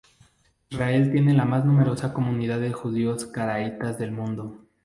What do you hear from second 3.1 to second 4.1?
caraítas